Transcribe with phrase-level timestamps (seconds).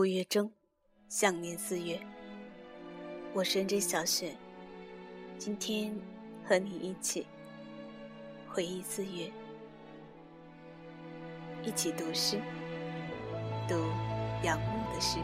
[0.00, 0.50] 五月中，
[1.10, 2.00] 想念四月。
[3.34, 4.34] 我是 N.J 小雪，
[5.36, 5.94] 今天
[6.42, 7.26] 和你一起
[8.48, 9.30] 回忆四月，
[11.62, 12.40] 一起读诗，
[13.68, 13.74] 读
[14.42, 15.18] 杨牧的诗。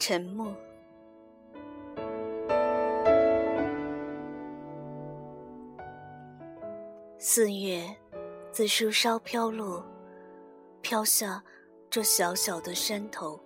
[0.00, 0.50] 沉默。
[7.18, 7.86] 四月，
[8.50, 9.84] 自树梢飘落，
[10.80, 11.44] 飘下
[11.90, 13.38] 这小小的山头。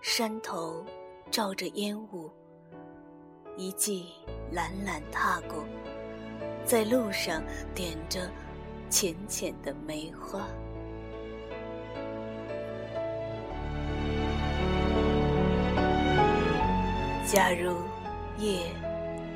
[0.00, 0.84] 山头
[1.30, 2.28] 罩着烟雾，
[3.56, 4.08] 一骑
[4.50, 5.64] 懒懒踏过，
[6.64, 7.40] 在路上
[7.76, 8.28] 点着
[8.90, 10.48] 浅浅的梅花。
[17.30, 17.76] 假如
[18.38, 18.72] 夜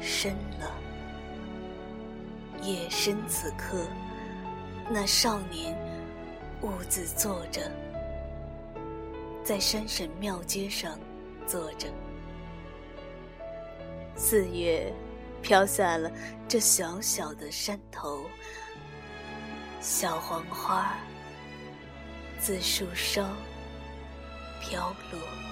[0.00, 0.72] 深了，
[2.62, 3.86] 夜深此刻，
[4.88, 5.76] 那少年
[6.62, 7.70] 兀自坐着，
[9.44, 10.98] 在山神庙街上
[11.46, 11.86] 坐着。
[14.16, 14.90] 四月
[15.42, 16.10] 飘下了
[16.48, 18.24] 这小小的山头，
[19.82, 20.96] 小黄花
[22.40, 23.22] 自树梢
[24.62, 24.80] 飘
[25.12, 25.51] 落。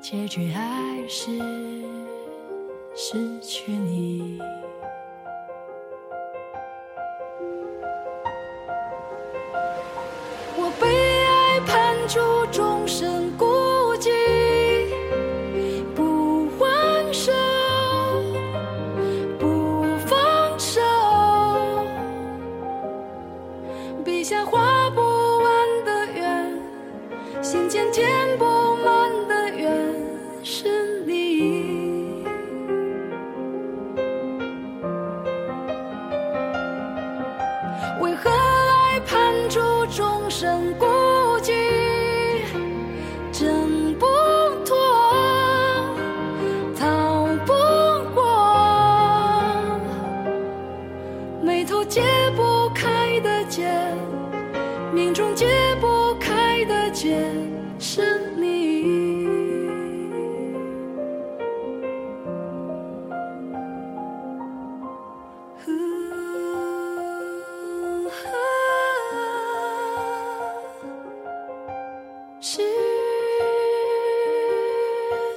[0.00, 0.62] 结局还
[1.08, 1.30] 是
[2.94, 4.38] 失去你。
[57.78, 58.02] 是
[58.36, 59.18] 你
[72.40, 72.62] 失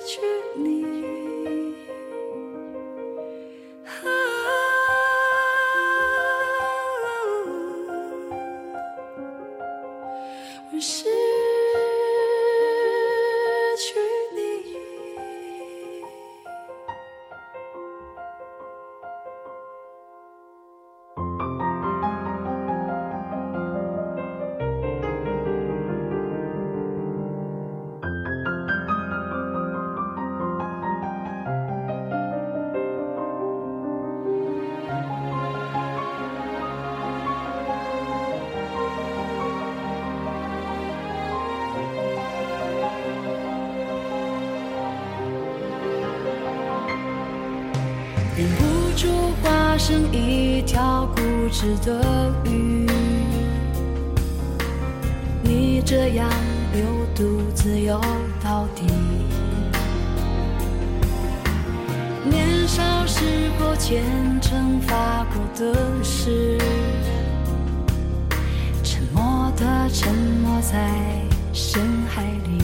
[0.06, 0.22] 去
[0.56, 0.86] 你。
[10.74, 11.21] 我是
[49.84, 52.88] 生一条固执的鱼。
[55.42, 56.30] 你这样
[56.72, 56.84] 流
[57.16, 58.00] 独自游
[58.44, 58.84] 到底。
[62.30, 63.26] 年少时
[63.58, 64.04] 候虔
[64.40, 66.60] 诚发过的誓，
[68.84, 70.92] 沉默的沉没在
[71.54, 72.62] 深海里。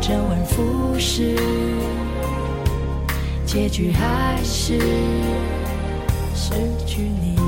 [0.00, 1.36] 周而复始，
[3.52, 4.78] 结局还是
[6.36, 6.52] 失
[6.86, 7.39] 去你。